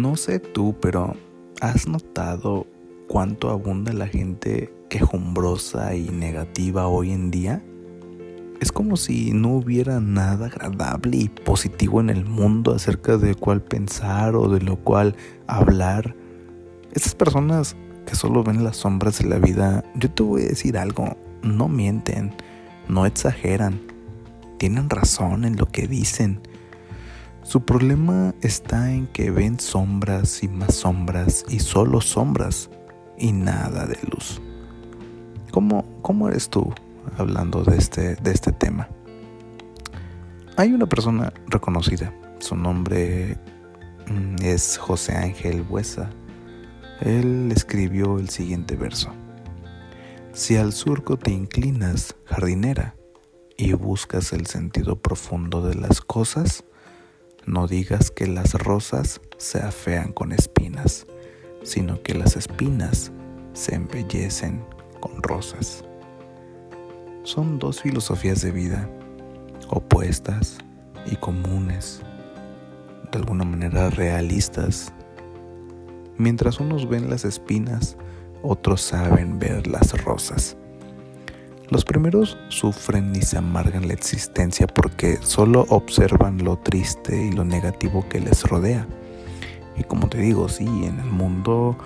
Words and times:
No 0.00 0.16
sé 0.16 0.38
tú, 0.38 0.74
pero 0.80 1.14
¿has 1.60 1.86
notado 1.86 2.66
cuánto 3.06 3.50
abunda 3.50 3.92
la 3.92 4.06
gente 4.06 4.72
quejumbrosa 4.88 5.94
y 5.94 6.08
negativa 6.08 6.88
hoy 6.88 7.12
en 7.12 7.30
día? 7.30 7.62
Es 8.62 8.72
como 8.72 8.96
si 8.96 9.32
no 9.32 9.50
hubiera 9.50 10.00
nada 10.00 10.46
agradable 10.46 11.18
y 11.18 11.28
positivo 11.28 12.00
en 12.00 12.08
el 12.08 12.24
mundo 12.24 12.74
acerca 12.74 13.18
de 13.18 13.34
cuál 13.34 13.60
pensar 13.60 14.36
o 14.36 14.48
de 14.48 14.62
lo 14.62 14.76
cual 14.76 15.16
hablar. 15.46 16.16
Estas 16.94 17.14
personas 17.14 17.76
que 18.06 18.14
solo 18.14 18.42
ven 18.42 18.64
las 18.64 18.78
sombras 18.78 19.18
de 19.18 19.28
la 19.28 19.38
vida, 19.38 19.84
yo 19.96 20.10
te 20.10 20.22
voy 20.22 20.44
a 20.44 20.48
decir 20.48 20.78
algo, 20.78 21.14
no 21.42 21.68
mienten, 21.68 22.32
no 22.88 23.04
exageran, 23.04 23.78
tienen 24.56 24.88
razón 24.88 25.44
en 25.44 25.56
lo 25.56 25.66
que 25.66 25.86
dicen. 25.86 26.40
Su 27.42 27.64
problema 27.64 28.34
está 28.42 28.92
en 28.92 29.06
que 29.08 29.30
ven 29.30 29.58
sombras 29.58 30.42
y 30.42 30.48
más 30.48 30.74
sombras 30.74 31.44
y 31.48 31.60
solo 31.60 32.00
sombras 32.00 32.70
y 33.18 33.32
nada 33.32 33.86
de 33.86 33.98
luz. 34.10 34.40
¿Cómo, 35.50 35.84
cómo 36.02 36.28
eres 36.28 36.48
tú? 36.48 36.72
hablando 37.16 37.62
de 37.62 37.76
este, 37.76 38.16
de 38.16 38.32
este 38.32 38.52
tema. 38.52 38.88
Hay 40.56 40.72
una 40.72 40.86
persona 40.86 41.32
reconocida, 41.46 42.12
su 42.38 42.56
nombre 42.56 43.38
mm, 44.08 44.36
es 44.42 44.78
José 44.78 45.16
Ángel 45.16 45.62
Buesa. 45.62 46.10
Él 47.00 47.50
escribió 47.54 48.18
el 48.18 48.28
siguiente 48.28 48.76
verso. 48.76 49.10
Si 50.32 50.56
al 50.56 50.72
surco 50.72 51.16
te 51.16 51.30
inclinas, 51.30 52.14
jardinera, 52.24 52.94
y 53.56 53.72
buscas 53.74 54.32
el 54.32 54.46
sentido 54.46 54.96
profundo 54.96 55.62
de 55.62 55.74
las 55.74 56.00
cosas, 56.00 56.64
no 57.46 57.66
digas 57.66 58.10
que 58.10 58.26
las 58.26 58.54
rosas 58.54 59.20
se 59.38 59.58
afean 59.58 60.12
con 60.12 60.32
espinas, 60.32 61.06
sino 61.62 62.02
que 62.02 62.14
las 62.14 62.36
espinas 62.36 63.12
se 63.52 63.74
embellecen 63.74 64.64
con 65.00 65.22
rosas. 65.22 65.84
Son 67.22 67.58
dos 67.58 67.82
filosofías 67.82 68.40
de 68.42 68.50
vida 68.50 68.88
opuestas 69.70 70.58
y 71.06 71.16
comunes, 71.16 72.02
de 73.12 73.18
alguna 73.18 73.44
manera 73.44 73.90
realistas. 73.90 74.92
Mientras 76.18 76.60
unos 76.60 76.88
ven 76.88 77.08
las 77.08 77.24
espinas, 77.24 77.96
otros 78.42 78.80
saben 78.80 79.38
ver 79.38 79.66
las 79.66 80.02
rosas. 80.04 80.56
Los 81.70 81.84
primeros 81.84 82.36
sufren 82.48 83.14
y 83.14 83.22
se 83.22 83.38
amargan 83.38 83.86
la 83.86 83.94
existencia 83.94 84.66
porque 84.66 85.18
solo 85.22 85.66
observan 85.68 86.42
lo 86.42 86.58
triste 86.58 87.26
y 87.26 87.30
lo 87.30 87.44
negativo 87.44 88.08
que 88.08 88.18
les 88.18 88.42
rodea. 88.42 88.88
Y 89.76 89.84
como 89.84 90.08
te 90.08 90.18
digo, 90.18 90.48
sí, 90.48 90.66
en 90.66 90.98
el 90.98 91.10
mundo 91.10 91.78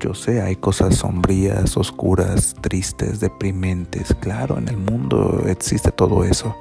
yo 0.00 0.14
sé, 0.14 0.42
hay 0.42 0.56
cosas 0.56 0.96
sombrías, 0.96 1.76
oscuras, 1.76 2.54
tristes, 2.60 3.20
deprimentes. 3.20 4.14
Claro, 4.20 4.58
en 4.58 4.68
el 4.68 4.76
mundo 4.76 5.44
existe 5.46 5.90
todo 5.90 6.24
eso. 6.24 6.56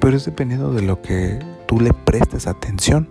Pero 0.00 0.16
es 0.16 0.24
dependiendo 0.24 0.72
de 0.72 0.82
lo 0.82 1.02
que 1.02 1.38
tú 1.66 1.80
le 1.80 1.92
prestes 1.92 2.46
atención. 2.46 3.08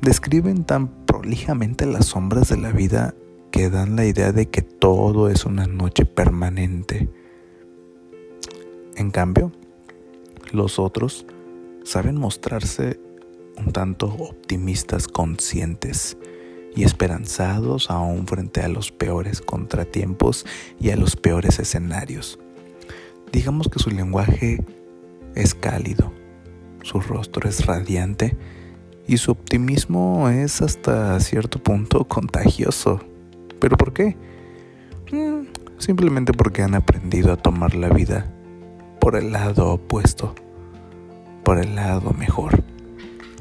Describen 0.00 0.64
tan 0.64 0.88
prolijamente 1.06 1.84
las 1.86 2.06
sombras 2.06 2.48
de 2.48 2.56
la 2.56 2.72
vida 2.72 3.14
que 3.50 3.70
dan 3.70 3.96
la 3.96 4.04
idea 4.04 4.32
de 4.32 4.48
que 4.48 4.62
todo 4.62 5.28
es 5.28 5.44
una 5.44 5.66
noche 5.66 6.04
permanente. 6.04 7.08
En 8.96 9.10
cambio, 9.10 9.52
los 10.52 10.78
otros 10.78 11.26
saben 11.84 12.16
mostrarse 12.16 13.00
un 13.56 13.72
tanto 13.72 14.06
optimistas 14.06 15.08
conscientes 15.08 16.16
y 16.74 16.84
esperanzados 16.84 17.90
aún 17.90 18.26
frente 18.26 18.60
a 18.60 18.68
los 18.68 18.92
peores 18.92 19.40
contratiempos 19.40 20.46
y 20.78 20.90
a 20.90 20.96
los 20.96 21.16
peores 21.16 21.58
escenarios. 21.58 22.38
Digamos 23.32 23.68
que 23.68 23.78
su 23.78 23.90
lenguaje 23.90 24.64
es 25.34 25.54
cálido, 25.54 26.12
su 26.82 27.00
rostro 27.00 27.48
es 27.48 27.66
radiante 27.66 28.36
y 29.06 29.18
su 29.18 29.32
optimismo 29.32 30.28
es 30.28 30.62
hasta 30.62 31.18
cierto 31.20 31.62
punto 31.62 32.04
contagioso. 32.06 33.00
¿Pero 33.60 33.76
por 33.76 33.92
qué? 33.92 34.16
Mm, 35.12 35.46
simplemente 35.78 36.32
porque 36.32 36.62
han 36.62 36.74
aprendido 36.74 37.32
a 37.32 37.36
tomar 37.36 37.74
la 37.74 37.88
vida 37.90 38.32
por 39.00 39.16
el 39.16 39.32
lado 39.32 39.72
opuesto, 39.72 40.34
por 41.44 41.58
el 41.58 41.74
lado 41.74 42.12
mejor, 42.12 42.62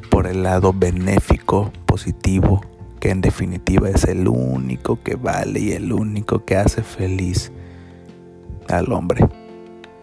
por 0.09 0.27
el 0.27 0.43
lado 0.43 0.73
benéfico, 0.73 1.71
positivo, 1.85 2.61
que 2.99 3.11
en 3.11 3.21
definitiva 3.21 3.89
es 3.89 4.03
el 4.03 4.27
único 4.27 5.01
que 5.01 5.15
vale 5.15 5.59
y 5.59 5.71
el 5.71 5.93
único 5.93 6.43
que 6.43 6.57
hace 6.57 6.83
feliz 6.83 7.51
al 8.67 8.91
hombre. 8.91 9.27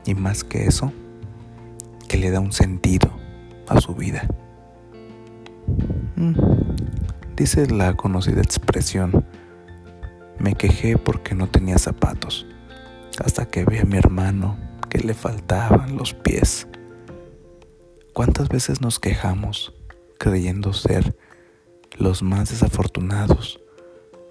Y 0.06 0.14
más 0.14 0.44
que 0.44 0.66
eso, 0.66 0.92
que 2.08 2.16
le 2.16 2.30
da 2.30 2.40
un 2.40 2.52
sentido 2.52 3.10
a 3.68 3.80
su 3.80 3.94
vida. 3.94 4.26
Mm. 6.16 6.34
Dice 7.36 7.66
la 7.66 7.94
conocida 7.94 8.40
expresión, 8.40 9.25
me 10.38 10.54
quejé 10.54 10.98
porque 10.98 11.34
no 11.34 11.48
tenía 11.48 11.78
zapatos, 11.78 12.46
hasta 13.24 13.46
que 13.46 13.64
vi 13.64 13.78
a 13.78 13.84
mi 13.84 13.96
hermano 13.96 14.56
que 14.88 14.98
le 14.98 15.14
faltaban 15.14 15.96
los 15.96 16.14
pies. 16.14 16.68
¿Cuántas 18.12 18.48
veces 18.48 18.80
nos 18.80 18.98
quejamos 18.98 19.74
creyendo 20.18 20.72
ser 20.72 21.16
los 21.98 22.22
más 22.22 22.50
desafortunados, 22.50 23.60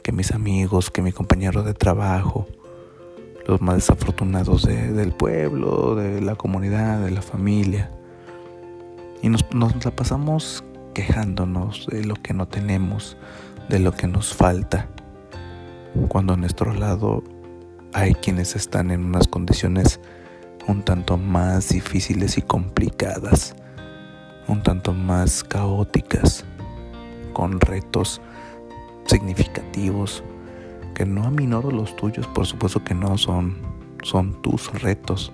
que 0.03 0.11
mis 0.11 0.31
amigos, 0.31 0.91
que 0.91 1.01
mi 1.01 1.11
compañero 1.11 1.63
de 1.63 1.73
trabajo, 1.73 2.47
los 3.47 3.61
más 3.61 3.75
desafortunados 3.75 4.63
del 4.63 5.11
pueblo, 5.13 5.95
de 5.95 6.21
la 6.21 6.35
comunidad, 6.35 7.03
de 7.03 7.11
la 7.11 7.21
familia. 7.21 7.91
Y 9.21 9.29
nos, 9.29 9.45
nos 9.53 9.83
la 9.83 9.91
pasamos 9.91 10.63
quejándonos 10.93 11.87
de 11.87 12.05
lo 12.05 12.15
que 12.15 12.33
no 12.33 12.47
tenemos, 12.47 13.17
de 13.69 13.79
lo 13.79 13.91
que 13.93 14.07
nos 14.07 14.33
falta, 14.33 14.89
cuando 16.15 16.31
a 16.31 16.37
nuestro 16.37 16.73
lado 16.73 17.23
hay 17.91 18.13
quienes 18.13 18.55
están 18.55 18.89
en 18.89 19.03
unas 19.03 19.27
condiciones 19.27 19.99
un 20.65 20.81
tanto 20.81 21.17
más 21.17 21.67
difíciles 21.67 22.37
y 22.37 22.41
complicadas, 22.41 23.53
un 24.47 24.63
tanto 24.63 24.93
más 24.93 25.43
caóticas 25.43 26.45
con 27.33 27.59
retos 27.59 28.21
significativos, 29.07 30.23
que 30.93 31.05
no 31.05 31.25
aminoro 31.25 31.69
los 31.69 31.93
tuyos, 31.97 32.25
por 32.27 32.45
supuesto 32.45 32.81
que 32.81 32.93
no, 32.93 33.17
son, 33.17 33.57
son 34.01 34.41
tus 34.41 34.71
retos. 34.81 35.33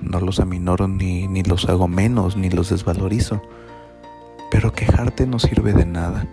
No 0.00 0.20
los 0.20 0.38
aminoro 0.38 0.86
ni, 0.86 1.26
ni 1.26 1.42
los 1.42 1.68
hago 1.68 1.88
menos, 1.88 2.36
ni 2.36 2.48
los 2.48 2.70
desvalorizo. 2.70 3.42
Pero 4.52 4.72
quejarte 4.72 5.26
no 5.26 5.40
sirve 5.40 5.72
de 5.72 5.84
nada. 5.84 6.28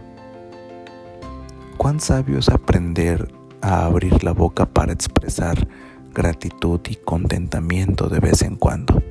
Cuán 1.78 2.00
sabio 2.00 2.38
es 2.38 2.50
aprender 2.50 3.39
a 3.62 3.86
abrir 3.86 4.24
la 4.24 4.32
boca 4.32 4.66
para 4.66 4.94
expresar 4.94 5.68
gratitud 6.14 6.80
y 6.90 6.96
contentamiento 6.96 8.10
de 8.10 8.20
vez 8.20 8.42
en 8.42 8.56
cuando. 8.56 9.02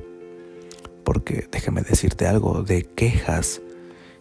Porque 1.03 1.47
déjame 1.51 1.81
decirte 1.81 2.27
algo, 2.27 2.63
de 2.63 2.83
quejas 2.83 3.61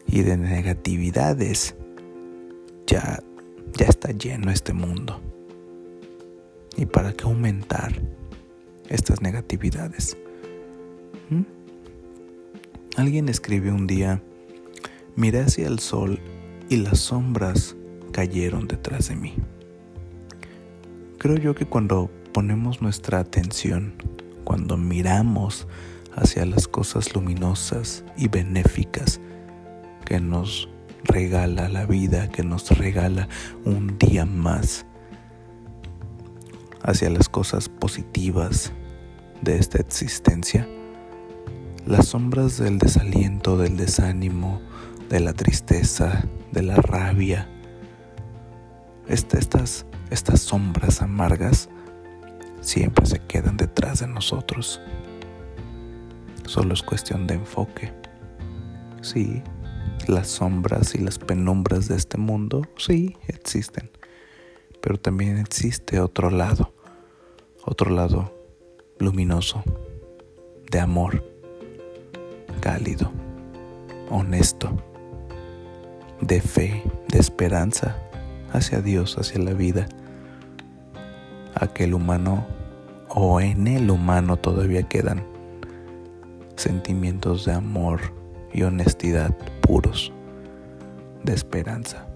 y 0.07 0.23
de 0.23 0.37
negatividades, 0.37 1.75
ya, 2.87 3.23
ya 3.77 3.87
está 3.87 4.13
lleno 4.13 4.51
este 4.51 4.73
mundo. 4.73 5.21
¿Y 6.77 6.87
para 6.87 7.13
qué 7.13 7.25
aumentar 7.25 7.93
estas 8.89 9.21
negatividades? 9.21 10.17
¿Mm? 11.29 11.43
Alguien 12.97 13.29
escribió 13.29 13.75
un 13.75 13.87
día, 13.87 14.23
miré 15.17 15.41
hacia 15.41 15.67
el 15.67 15.79
sol 15.81 16.21
y 16.69 16.77
las 16.77 17.01
sombras 17.01 17.77
cayeron 18.13 18.67
detrás 18.67 19.09
de 19.09 19.17
mí. 19.17 19.35
Creo 21.19 21.37
yo 21.37 21.55
que 21.57 21.67
cuando 21.67 22.11
ponemos 22.33 22.81
nuestra 22.81 23.19
atención, 23.19 23.95
cuando 24.45 24.77
miramos 24.77 25.67
hacia 26.15 26.47
las 26.47 26.69
cosas 26.69 27.13
luminosas 27.13 28.05
y 28.17 28.29
benéficas 28.29 29.21
que 30.05 30.21
nos 30.21 30.69
regala 31.03 31.69
la 31.69 31.87
vida, 31.87 32.31
que 32.31 32.45
nos 32.45 32.71
regala 32.79 33.29
un 33.65 33.99
día 33.99 34.27
más 34.27 34.87
hacia 36.83 37.11
las 37.11 37.29
cosas 37.29 37.69
positivas 37.69 38.73
de 39.43 39.59
esta 39.59 39.79
existencia, 39.79 40.69
las 41.85 42.07
sombras 42.07 42.59
del 42.59 42.79
desaliento, 42.79 43.59
del 43.59 43.77
desánimo, 43.77 44.61
de 45.09 45.19
la 45.19 45.33
tristeza, 45.33 46.25
de 46.53 46.63
la 46.63 46.77
rabia, 46.77 47.49
estas, 49.09 49.85
estas 50.11 50.41
sombras 50.41 51.03
amargas 51.03 51.69
siempre 52.61 53.07
se 53.07 53.21
quedan 53.21 53.57
detrás 53.57 54.01
de 54.01 54.07
nosotros. 54.07 54.81
Solo 56.47 56.75
es 56.75 56.83
cuestión 56.83 57.27
de 57.27 57.35
enfoque. 57.35 57.93
Sí, 59.03 59.43
las 60.07 60.29
sombras 60.29 60.95
y 60.95 60.99
las 60.99 61.19
penumbras 61.19 61.89
de 61.89 61.97
este 61.97 62.17
mundo, 62.17 62.63
sí, 62.77 63.17
existen. 63.27 63.91
Pero 64.81 64.99
también 64.99 65.39
existe 65.39 66.01
otro 66.01 66.31
lado, 66.31 66.73
otro 67.65 67.91
lado 67.91 68.35
luminoso, 68.99 69.63
de 70.71 70.81
amor, 70.81 71.25
cálido, 72.61 73.13
honesto, 74.11 74.71
de 76.21 76.41
fe, 76.41 76.83
de 77.09 77.19
esperanza 77.19 78.08
hacia 78.53 78.81
Dios, 78.81 79.19
hacia 79.19 79.41
la 79.41 79.53
vida. 79.53 79.87
Aquel 81.55 81.95
humano 81.95 82.47
o 83.09 83.41
en 83.41 83.67
el 83.67 83.91
humano 83.91 84.37
todavía 84.37 84.83
quedan 84.85 85.25
sentimientos 86.57 87.45
de 87.45 87.53
amor 87.53 88.01
y 88.53 88.63
honestidad 88.63 89.37
puros, 89.61 90.13
de 91.25 91.35
esperanza, 91.35 92.07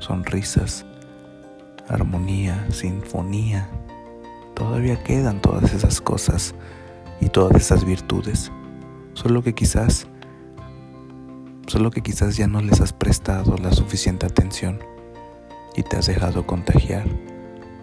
sonrisas, 0.00 0.84
armonía, 1.88 2.66
sinfonía. 2.70 3.68
Todavía 4.54 5.02
quedan 5.02 5.40
todas 5.40 5.72
esas 5.72 6.00
cosas 6.00 6.54
y 7.20 7.28
todas 7.28 7.56
esas 7.56 7.84
virtudes. 7.84 8.50
Solo 9.14 9.42
que 9.42 9.54
quizás, 9.54 10.06
solo 11.66 11.90
que 11.90 12.02
quizás 12.02 12.36
ya 12.36 12.46
no 12.46 12.60
les 12.60 12.80
has 12.80 12.92
prestado 12.92 13.56
la 13.56 13.72
suficiente 13.72 14.26
atención 14.26 14.80
y 15.78 15.84
te 15.84 15.96
has 15.96 16.06
dejado 16.06 16.44
contagiar 16.44 17.06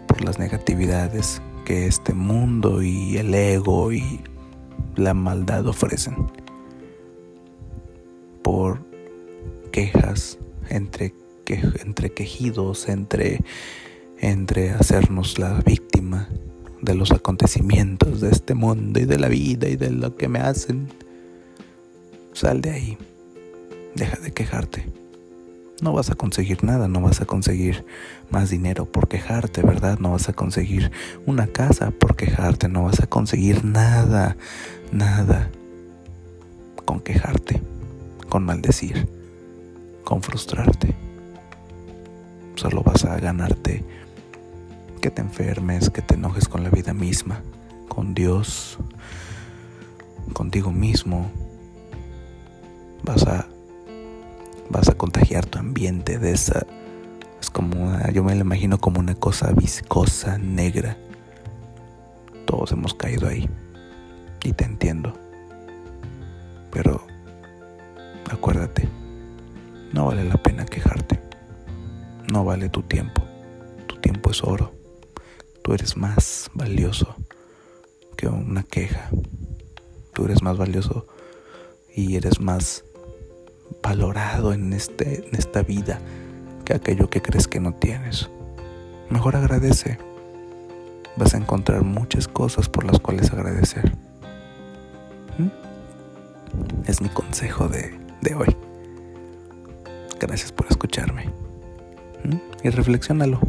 por 0.06 0.22
las 0.22 0.38
negatividades 0.38 1.42
que 1.64 1.88
este 1.88 2.14
mundo 2.14 2.84
y 2.84 3.16
el 3.16 3.34
ego 3.34 3.94
y 3.94 4.20
la 4.98 5.14
maldad 5.14 5.66
ofrecen. 5.66 6.30
Por 8.44 8.86
quejas, 9.72 10.38
entre, 10.68 11.16
entre 11.86 12.12
quejidos, 12.12 12.90
entre, 12.90 13.40
entre 14.20 14.72
hacernos 14.72 15.40
la 15.40 15.62
víctima 15.62 16.28
de 16.82 16.96
los 16.96 17.12
acontecimientos 17.12 18.20
de 18.20 18.30
este 18.30 18.56
mundo 18.56 19.00
y 19.00 19.06
de 19.06 19.18
la 19.18 19.30
vida 19.30 19.70
y 19.70 19.78
de 19.78 19.92
lo 19.92 20.18
que 20.18 20.28
me 20.28 20.40
hacen. 20.40 20.90
Sal 22.34 22.60
de 22.60 22.72
ahí. 22.72 22.98
Deja 23.96 24.20
de 24.20 24.34
quejarte. 24.34 25.05
No 25.82 25.92
vas 25.92 26.10
a 26.10 26.16
conseguir 26.16 26.64
nada, 26.64 26.88
no 26.88 27.02
vas 27.02 27.20
a 27.20 27.26
conseguir 27.26 27.86
más 28.30 28.50
dinero 28.50 28.86
por 28.86 29.10
quejarte, 29.10 29.62
¿verdad? 29.62 30.00
No 30.00 30.12
vas 30.12 30.30
a 30.30 30.34
conseguir 30.34 30.92
una 31.26 31.48
casa 31.48 31.92
por 31.92 32.16
quejarte, 32.16 32.70
no 32.70 32.84
vas 32.84 33.02
a 33.02 33.08
conseguir 33.08 33.66
nada, 33.66 34.38
nada 34.92 35.50
con 36.86 37.02
quejarte, 37.02 37.62
con 38.30 38.46
maldecir, 38.46 39.10
con 40.06 40.22
frustrarte. 40.22 40.96
Solo 42.56 42.82
vas 42.82 43.04
a 43.04 43.20
ganarte 43.20 43.84
que 45.02 45.12
te 45.12 45.22
enfermes, 45.22 45.90
que 45.90 46.02
te 46.02 46.16
enojes 46.16 46.48
con 46.48 46.64
la 46.64 46.70
vida 46.70 46.94
misma, 46.94 47.42
con 47.90 48.14
Dios, 48.14 48.78
contigo 50.32 50.72
mismo. 50.72 51.30
Vas 53.04 53.28
a 53.28 53.48
vas 54.70 54.90
a 54.90 54.94
tu 55.42 55.60
ambiente 55.60 56.18
de 56.18 56.32
esa 56.32 56.66
es 57.40 57.50
como 57.50 57.98
yo 58.12 58.24
me 58.24 58.34
lo 58.34 58.42
imagino 58.42 58.80
como 58.80 59.00
una 59.00 59.16
cosa 59.16 59.52
viscosa, 59.52 60.38
negra. 60.38 60.98
Todos 62.46 62.72
hemos 62.72 62.94
caído 62.94 63.28
ahí. 63.28 63.50
Y 64.44 64.54
te 64.54 64.66
entiendo. 64.66 65.14
Pero 66.72 67.06
acuérdate, 68.32 68.88
no 69.94 70.08
vale 70.08 70.24
la 70.24 70.38
pena 70.38 70.66
quejarte. 70.66 71.22
No 72.32 72.44
vale 72.46 72.70
tu 72.70 72.82
tiempo. 72.82 73.24
Tu 73.88 73.98
tiempo 73.98 74.32
es 74.32 74.44
oro. 74.44 74.74
Tú 75.64 75.74
eres 75.74 75.98
más 75.98 76.50
valioso 76.54 77.16
que 78.18 78.28
una 78.28 78.64
queja. 78.64 79.10
Tú 80.14 80.26
eres 80.26 80.42
más 80.42 80.58
valioso 80.58 81.08
y 81.94 82.16
eres 82.16 82.40
más 82.40 82.84
valorado 83.86 84.52
en, 84.52 84.74
este, 84.74 85.28
en 85.28 85.36
esta 85.36 85.62
vida 85.62 86.00
que 86.66 86.74
aquello 86.74 87.08
que 87.08 87.22
crees 87.22 87.48
que 87.48 87.60
no 87.60 87.72
tienes. 87.76 88.32
Mejor 89.12 89.36
agradece. 89.36 90.00
Vas 91.18 91.36
a 91.36 91.38
encontrar 91.38 91.84
muchas 91.84 92.28
cosas 92.28 92.68
por 92.68 92.84
las 92.84 93.00
cuales 93.00 93.32
agradecer. 93.32 93.96
¿Mm? 95.38 95.50
Es 96.88 97.00
mi 97.00 97.10
consejo 97.10 97.68
de, 97.68 97.96
de, 98.22 98.34
hoy. 98.34 98.58
Gracias 100.20 100.52
por 100.52 100.66
escucharme. 100.68 101.26
¿Mm? 102.24 102.38
Y 102.64 102.70
reflexiónalo. 102.72 103.40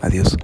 Adiós. 0.00 0.38